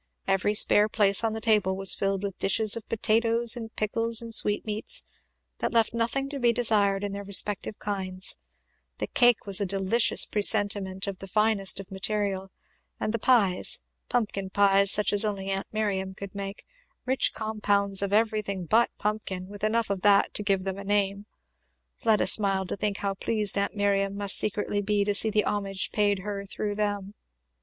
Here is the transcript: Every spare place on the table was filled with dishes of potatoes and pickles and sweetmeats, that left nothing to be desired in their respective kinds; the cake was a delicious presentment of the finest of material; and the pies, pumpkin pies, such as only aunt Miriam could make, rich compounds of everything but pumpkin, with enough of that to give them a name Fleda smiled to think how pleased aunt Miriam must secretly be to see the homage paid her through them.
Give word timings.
Every 0.27 0.55
spare 0.55 0.89
place 0.89 1.23
on 1.23 1.33
the 1.33 1.39
table 1.39 1.77
was 1.77 1.93
filled 1.93 2.23
with 2.23 2.39
dishes 2.39 2.75
of 2.75 2.89
potatoes 2.89 3.55
and 3.55 3.71
pickles 3.75 4.19
and 4.19 4.33
sweetmeats, 4.33 5.03
that 5.59 5.73
left 5.73 5.93
nothing 5.93 6.27
to 6.29 6.39
be 6.39 6.51
desired 6.51 7.03
in 7.03 7.11
their 7.11 7.23
respective 7.23 7.77
kinds; 7.77 8.35
the 8.97 9.05
cake 9.05 9.45
was 9.45 9.61
a 9.61 9.65
delicious 9.67 10.25
presentment 10.25 11.05
of 11.05 11.19
the 11.19 11.27
finest 11.27 11.79
of 11.79 11.91
material; 11.91 12.49
and 12.99 13.13
the 13.13 13.19
pies, 13.19 13.83
pumpkin 14.09 14.49
pies, 14.49 14.89
such 14.89 15.13
as 15.13 15.23
only 15.23 15.51
aunt 15.51 15.67
Miriam 15.71 16.15
could 16.15 16.33
make, 16.33 16.65
rich 17.05 17.31
compounds 17.35 18.01
of 18.01 18.11
everything 18.11 18.65
but 18.65 18.89
pumpkin, 18.97 19.49
with 19.49 19.63
enough 19.63 19.91
of 19.91 20.01
that 20.01 20.33
to 20.33 20.41
give 20.41 20.63
them 20.63 20.79
a 20.79 20.83
name 20.83 21.27
Fleda 21.99 22.25
smiled 22.25 22.69
to 22.69 22.75
think 22.75 22.97
how 22.97 23.13
pleased 23.13 23.55
aunt 23.55 23.75
Miriam 23.75 24.17
must 24.17 24.39
secretly 24.39 24.81
be 24.81 25.03
to 25.03 25.13
see 25.13 25.29
the 25.29 25.45
homage 25.45 25.91
paid 25.91 26.21
her 26.25 26.43
through 26.43 26.73
them. 26.73 27.13